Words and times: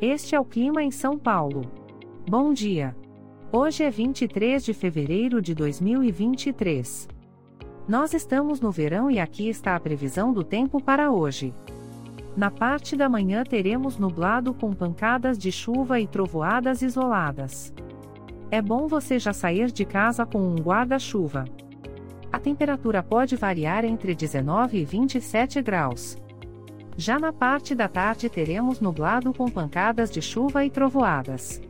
Este 0.00 0.34
é 0.34 0.40
o 0.40 0.44
clima 0.44 0.82
em 0.82 0.90
São 0.90 1.16
Paulo. 1.16 1.62
Bom 2.28 2.52
dia. 2.52 2.94
Hoje 3.50 3.82
é 3.82 3.90
23 3.90 4.62
de 4.62 4.74
fevereiro 4.74 5.40
de 5.40 5.54
2023. 5.54 7.08
Nós 7.88 8.12
estamos 8.12 8.60
no 8.60 8.70
verão 8.70 9.10
e 9.10 9.18
aqui 9.18 9.48
está 9.48 9.74
a 9.74 9.80
previsão 9.80 10.34
do 10.34 10.44
tempo 10.44 10.82
para 10.82 11.10
hoje. 11.10 11.54
Na 12.36 12.50
parte 12.50 12.94
da 12.94 13.08
manhã 13.08 13.42
teremos 13.42 13.96
nublado 13.96 14.52
com 14.52 14.70
pancadas 14.74 15.38
de 15.38 15.50
chuva 15.50 15.98
e 15.98 16.06
trovoadas 16.06 16.82
isoladas. 16.82 17.72
É 18.50 18.60
bom 18.60 18.86
você 18.86 19.18
já 19.18 19.32
sair 19.32 19.72
de 19.72 19.86
casa 19.86 20.26
com 20.26 20.40
um 20.40 20.56
guarda-chuva. 20.56 21.46
A 22.30 22.38
temperatura 22.38 23.02
pode 23.02 23.34
variar 23.34 23.82
entre 23.82 24.14
19 24.14 24.76
e 24.76 24.84
27 24.84 25.62
graus. 25.62 26.18
Já 26.98 27.18
na 27.18 27.30
parte 27.30 27.74
da 27.74 27.88
tarde 27.88 28.30
teremos 28.30 28.80
nublado 28.80 29.30
com 29.34 29.50
pancadas 29.50 30.10
de 30.10 30.22
chuva 30.22 30.64
e 30.64 30.70
trovoadas. 30.70 31.60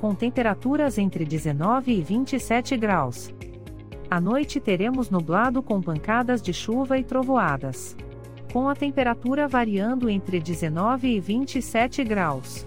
Com 0.00 0.14
temperaturas 0.14 0.96
entre 0.96 1.26
19 1.26 1.92
e 1.92 2.00
27 2.00 2.78
graus. 2.78 3.30
À 4.10 4.18
noite 4.18 4.58
teremos 4.58 5.10
nublado 5.10 5.62
com 5.62 5.82
pancadas 5.82 6.40
de 6.40 6.54
chuva 6.54 6.96
e 6.96 7.04
trovoadas. 7.04 7.94
Com 8.54 8.70
a 8.70 8.74
temperatura 8.74 9.46
variando 9.46 10.08
entre 10.08 10.40
19 10.40 11.08
e 11.08 11.20
27 11.20 12.02
graus. 12.02 12.66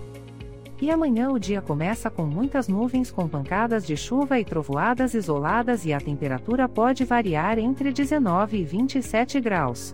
E 0.80 0.92
amanhã 0.92 1.32
o 1.32 1.40
dia 1.40 1.64
começa 1.64 2.12
com 2.12 2.26
muitas 2.26 2.68
nuvens 2.68 3.10
com 3.10 3.28
pancadas 3.28 3.88
de 3.88 3.98
chuva 3.98 4.40
e 4.40 4.46
trovoadas 4.46 5.16
isoladas 5.16 5.84
e 5.84 5.94
a 5.94 6.00
temperatura 6.00 6.70
pode 6.70 7.06
variar 7.06 7.58
entre 7.58 7.92
19 7.92 8.58
e 8.58 8.64
27 8.64 9.42
graus. 9.42 9.94